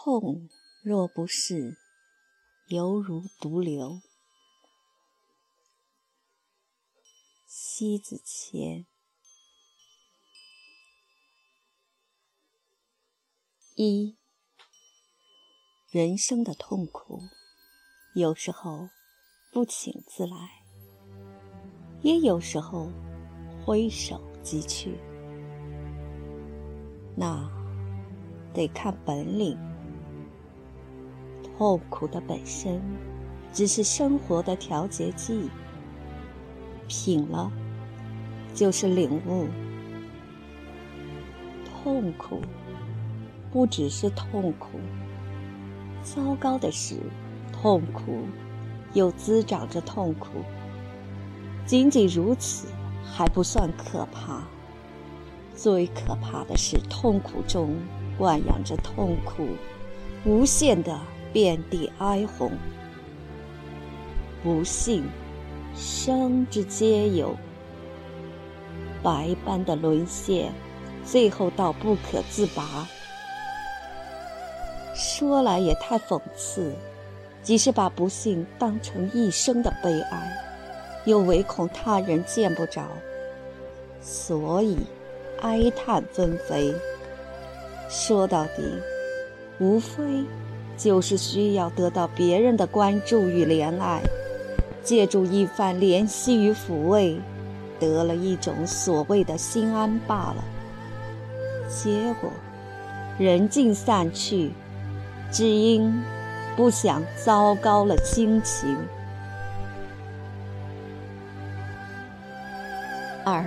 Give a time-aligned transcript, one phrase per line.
[0.00, 0.48] 痛
[0.80, 1.76] 若不是，
[2.68, 4.00] 犹如毒瘤。
[7.44, 8.86] 西子谦。
[13.74, 14.16] 一，
[15.90, 17.20] 人生的痛苦，
[18.14, 18.90] 有时候
[19.50, 20.62] 不请自来，
[22.02, 22.88] 也有时候
[23.66, 24.96] 挥手即去。
[27.16, 27.50] 那
[28.54, 29.58] 得看本领。
[31.58, 32.80] 痛苦的本身，
[33.52, 35.50] 只是生活的调节剂。
[36.86, 37.50] 品了，
[38.54, 39.48] 就是领悟。
[41.82, 42.40] 痛苦
[43.50, 44.78] 不只是痛苦，
[46.04, 46.94] 糟糕的是，
[47.52, 48.20] 痛苦
[48.92, 50.28] 又滋长着痛苦。
[51.66, 52.68] 仅仅如此
[53.02, 54.44] 还不算可怕，
[55.56, 57.74] 最可怕的是痛苦中
[58.16, 59.48] 惯养着痛苦，
[60.24, 60.96] 无限的。
[61.32, 62.52] 遍地哀鸿，
[64.42, 65.04] 不幸，
[65.74, 67.34] 生之皆有。
[69.02, 70.52] 百般的沦陷，
[71.04, 72.86] 最后到不可自拔。
[74.94, 76.72] 说来也太讽刺，
[77.42, 80.32] 即使把不幸当成一生的悲哀，
[81.04, 82.88] 又唯恐他人见不着，
[84.00, 84.76] 所以
[85.40, 86.74] 哀叹纷飞。
[87.88, 88.62] 说到底，
[89.60, 90.24] 无非。
[90.78, 94.00] 就是需要得到别人的关注与怜爱，
[94.84, 97.20] 借助一番怜惜与抚慰，
[97.80, 100.44] 得了一种所谓的心安罢了。
[101.68, 102.30] 结果
[103.18, 104.52] 人尽散去，
[105.32, 105.92] 只因
[106.56, 108.76] 不想糟糕了心情。
[113.24, 113.44] 二，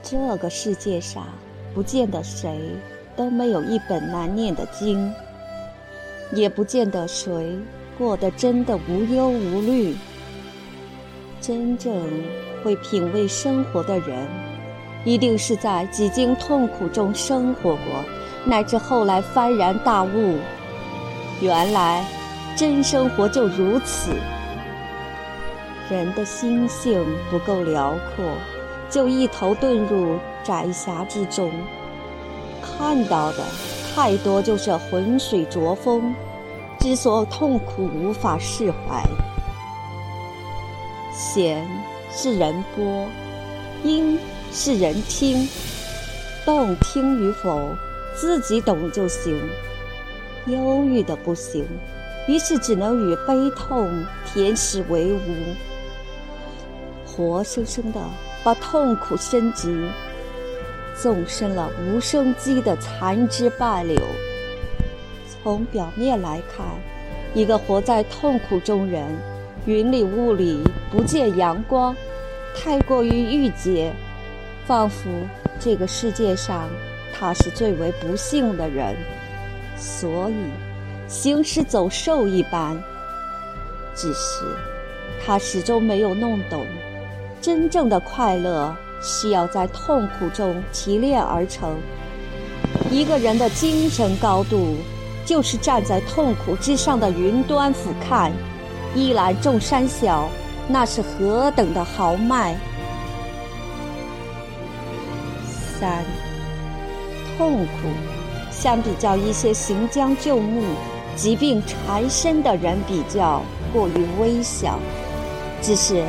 [0.00, 1.26] 这个世界上
[1.74, 2.56] 不见得谁。
[3.18, 5.12] 都没有一本难念的经，
[6.30, 7.58] 也不见得谁
[7.98, 9.96] 过得真的无忧无虑。
[11.40, 11.92] 真正
[12.62, 14.24] 会品味生活的人，
[15.04, 18.04] 一定是在几经痛苦中生活过，
[18.44, 20.36] 乃至后来幡然大悟，
[21.40, 22.04] 原来
[22.54, 24.12] 真生活就如此。
[25.90, 28.24] 人的心性不够辽阔，
[28.88, 31.50] 就一头遁入窄狭之中。
[32.78, 33.44] 看到的
[33.92, 36.14] 太多就是浑水浊风，
[36.78, 39.02] 之所痛苦无法释怀。
[41.12, 41.66] 弦
[42.12, 43.04] 是人拨，
[43.82, 44.16] 音
[44.52, 45.48] 是人听，
[46.44, 47.60] 动听与否
[48.14, 49.36] 自己懂就行。
[50.46, 51.66] 忧郁的不行，
[52.28, 53.90] 于是只能与悲痛
[54.24, 55.20] 填实为伍，
[57.04, 58.00] 活生生的
[58.44, 59.68] 把痛苦升级。
[61.00, 63.96] 纵身了无生机的残枝败柳。
[65.42, 66.66] 从表面来看，
[67.34, 69.04] 一个活在痛苦中人，
[69.66, 71.94] 云里雾里不见阳光，
[72.54, 73.92] 太过于郁结，
[74.66, 75.08] 仿佛
[75.60, 76.68] 这个世界上
[77.16, 78.96] 他是最为不幸的人，
[79.76, 80.34] 所以
[81.06, 82.76] 行尸走兽一般。
[83.94, 84.44] 只是
[85.24, 86.66] 他始终没有弄懂，
[87.40, 88.74] 真正的快乐。
[89.02, 91.76] 需要在痛苦中提炼而成。
[92.90, 94.76] 一个人的精神高度，
[95.24, 98.30] 就是站在痛苦之上的云端俯瞰，
[98.94, 100.28] 一览众山小，
[100.66, 102.56] 那是何等的豪迈！
[105.78, 106.02] 三，
[107.36, 107.88] 痛苦，
[108.50, 110.62] 相比较一些行将就木、
[111.14, 113.42] 疾病缠身的人比较，
[113.72, 114.78] 过于微小，
[115.62, 116.04] 只是。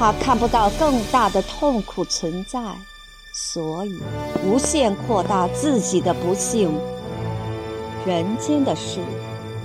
[0.00, 2.58] 他看不到更大的痛苦存在，
[3.34, 4.00] 所以
[4.42, 6.72] 无限扩大自己的不幸。
[8.06, 9.00] 人间的事，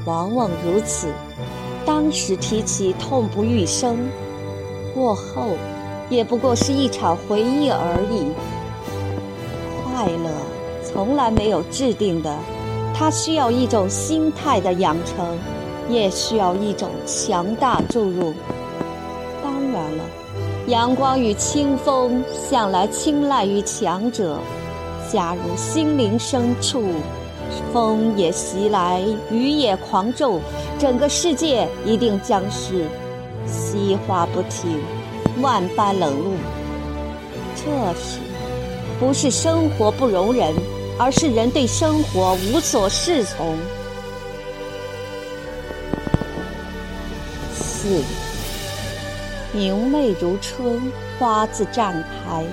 [0.04, 1.08] 往往如此。
[1.86, 4.10] 当时提起痛不欲生，
[4.94, 5.52] 过后
[6.10, 8.34] 也不过是一场回忆而已。
[9.86, 10.30] 快乐
[10.84, 12.38] 从来没有制定的，
[12.94, 15.40] 它需要一种心态的养成，
[15.88, 18.34] 也需要一种强大注入。
[20.68, 24.40] 阳光与清风向来青睐于强者。
[25.12, 26.84] 假如心灵深处，
[27.72, 30.40] 风也袭来，雨也狂骤，
[30.80, 32.88] 整个世界一定将是
[33.46, 34.82] 稀花不停，
[35.40, 36.32] 万般冷露。
[37.56, 38.18] 这时，
[39.00, 40.52] 不是生活不容人，
[40.98, 43.56] 而是人对生活无所适从。
[47.54, 48.25] 四。
[49.56, 52.44] 明媚如春，花自绽开，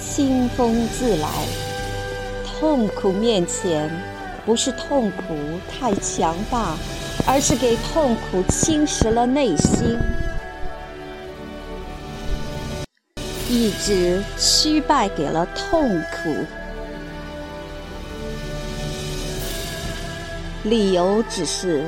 [0.00, 1.28] 清风自来。
[2.44, 3.88] 痛苦面前，
[4.44, 5.36] 不是痛苦
[5.70, 6.74] 太强大，
[7.24, 9.96] 而是给痛苦侵蚀了内心，
[13.48, 16.34] 意志屈败给了痛苦。
[20.64, 21.84] 理由只是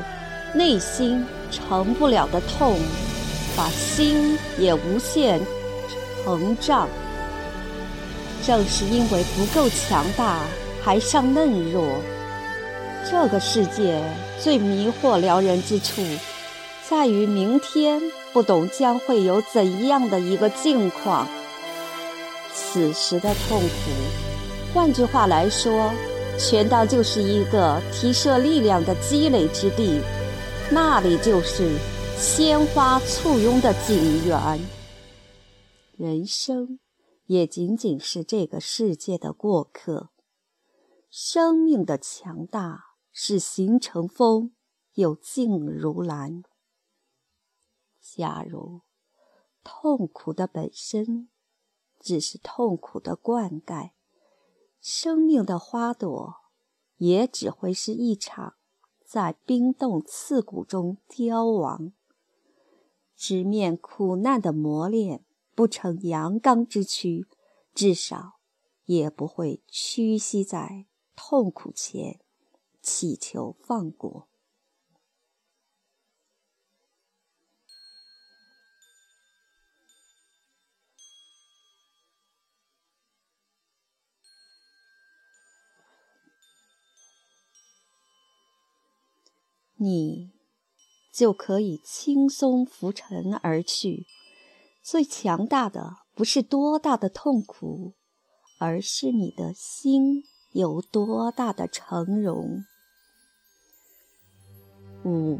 [0.54, 2.78] 内心成不了的痛，
[3.56, 5.40] 把心也无限
[6.24, 6.88] 膨胀。
[8.44, 10.40] 正是因为不够强大，
[10.82, 11.84] 还尚嫩弱。
[13.10, 14.02] 这个世界
[14.40, 16.02] 最迷惑撩人之处，
[16.88, 18.00] 在于明天
[18.32, 21.26] 不懂将会有怎样的一个境况。
[22.54, 25.92] 此时的痛苦，换句话来说，
[26.38, 30.00] 全当就是一个提射力量的积累之地，
[30.70, 31.70] 那里就是
[32.16, 34.60] 鲜花簇拥的景园。
[35.96, 36.78] 人生。
[37.26, 40.10] 也仅仅是这个世界的过客。
[41.08, 44.52] 生命的强大是形成风，
[44.94, 46.42] 又静如兰。
[48.00, 48.82] 假如
[49.62, 51.30] 痛苦的本身
[52.00, 53.92] 只是痛苦的灌溉，
[54.80, 56.34] 生命的花朵
[56.96, 58.56] 也只会是一场
[59.06, 61.92] 在冰冻刺骨中凋亡。
[63.24, 65.24] 直面苦难的磨练。
[65.54, 67.24] 不成阳刚之躯，
[67.72, 68.40] 至少
[68.86, 72.18] 也不会屈膝在痛苦前，
[72.80, 74.26] 祈求放过。
[89.76, 90.31] 你
[91.12, 94.06] 就可以轻松浮沉而去。
[94.82, 97.92] 最强大的不是多大的痛苦，
[98.58, 102.64] 而是你的心有多大的成容。
[105.04, 105.38] 五，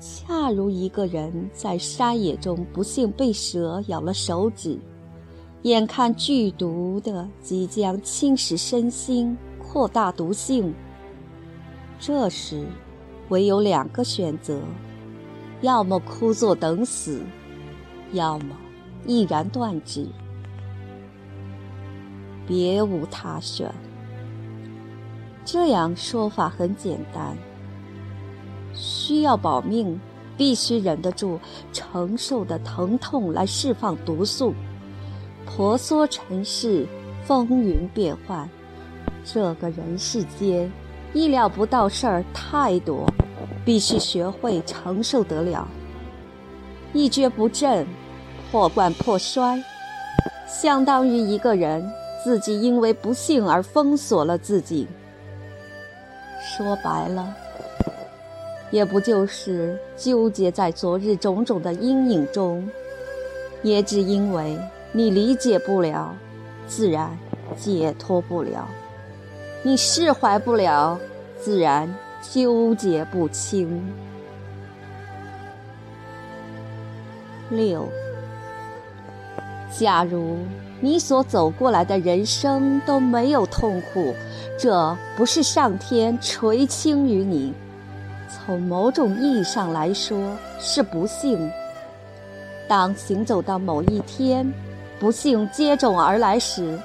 [0.00, 4.78] 恰如一个人在山野中不幸被蛇咬了手指，
[5.62, 10.74] 眼看剧毒的即将侵蚀身心，扩大毒性，
[11.98, 12.66] 这时
[13.30, 14.60] 唯有两个选择：
[15.62, 17.20] 要么枯坐等死。
[18.12, 18.56] 要么
[19.06, 20.04] 毅然断指，
[22.44, 23.72] 别无他选。
[25.44, 27.36] 这样说法很简单：
[28.74, 30.00] 需要保命，
[30.36, 31.38] 必须忍得住
[31.72, 34.52] 承受的疼痛来释放毒素。
[35.46, 36.84] 婆娑尘世，
[37.24, 38.48] 风云变幻，
[39.24, 40.70] 这个人世间，
[41.14, 43.06] 意料不到事儿太多，
[43.64, 45.66] 必须学会承受得了。
[46.92, 47.86] 一蹶不振，
[48.50, 49.62] 破罐破摔，
[50.48, 51.88] 相当于一个人
[52.24, 54.88] 自己因为不幸而封锁了自己。
[56.42, 57.34] 说白了，
[58.70, 62.68] 也不就是纠结在昨日种种的阴影中，
[63.62, 64.58] 也只因为
[64.92, 66.14] 你理解不了，
[66.66, 67.16] 自然
[67.56, 68.66] 解脱不了；
[69.62, 70.98] 你释怀不了，
[71.38, 73.82] 自然纠结不清。
[77.50, 77.88] 六，
[79.76, 80.38] 假如
[80.80, 84.14] 你所走过来的人生都没有痛苦，
[84.58, 87.52] 这不是上天垂青于你，
[88.28, 91.50] 从某种意义上来说是不幸。
[92.68, 94.48] 当行走到某一天，
[95.00, 96.78] 不幸接踵而来时，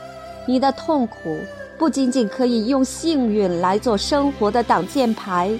[0.47, 1.37] 你的痛苦
[1.77, 5.51] 不仅仅可以用幸运来做生活的挡箭牌。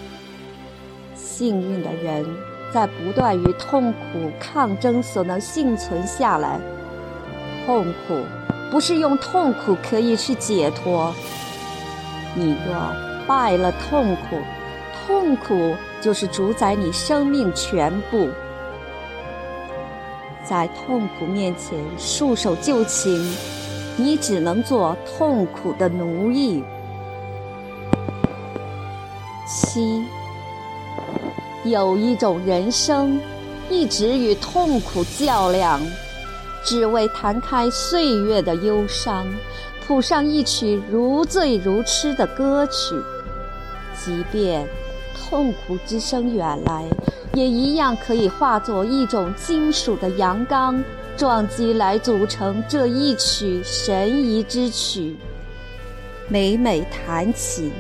[1.16, 2.26] 幸运的人。
[2.74, 6.60] 在不断与痛苦抗争所能幸存下来，
[7.66, 8.22] 痛苦
[8.70, 11.16] 不是用痛苦可以去解脱。
[12.34, 12.76] 你若
[13.26, 14.38] 败了痛苦，
[15.08, 18.28] 痛苦就是主宰你生命全部。
[20.44, 23.26] 在痛苦面前束手就擒，
[23.98, 26.64] 你只能做痛苦的奴役。
[29.48, 30.04] 七。
[31.64, 33.20] 有一种人生，
[33.70, 35.82] 一直与痛苦较量，
[36.64, 39.26] 只为弹开岁月的忧伤，
[39.88, 42.96] 谱上一曲如醉如痴的歌曲。
[43.98, 44.68] 即便
[45.16, 46.84] 痛苦之声远来，
[47.34, 50.84] 也一样可以化作一种金属的阳刚，
[51.18, 55.16] 撞击来组成这一曲神遗之曲。
[56.28, 57.72] 每每弹起，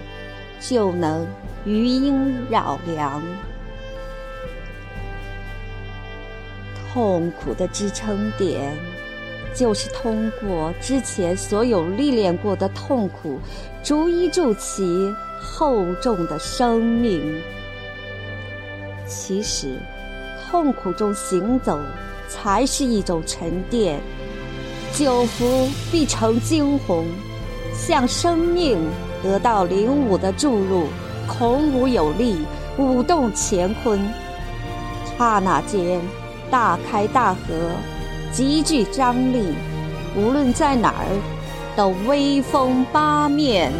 [0.61, 1.27] 就能
[1.65, 3.21] 余音绕梁。
[6.93, 8.71] 痛苦的支撑点，
[9.53, 13.37] 就是通过之前所有历练过的痛苦，
[13.83, 17.41] 逐一筑起厚重的生命。
[19.05, 19.77] 其实，
[20.49, 21.77] 痛苦中行走
[22.27, 23.99] 才是一种沉淀。
[24.93, 27.05] 久服必成惊鸿，
[27.73, 28.79] 向生命
[29.21, 30.87] 得到灵武的注入，
[31.27, 32.37] 孔武有力，
[32.77, 33.99] 舞动乾坤。
[35.17, 36.01] 刹那间，
[36.49, 37.39] 大开大合，
[38.31, 39.53] 极具张力，
[40.15, 41.21] 无论在哪儿，
[41.75, 43.71] 都威风八面。